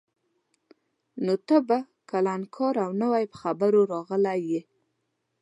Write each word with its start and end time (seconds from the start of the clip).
نو 1.25 1.33
ته 1.47 1.57
به 1.67 1.77
کلنکار 2.09 2.75
او 2.85 2.91
نوی 3.01 3.23
پر 3.31 3.35
خبرو 3.41 3.81
راغلی 3.93 4.39
یې. 4.49 4.61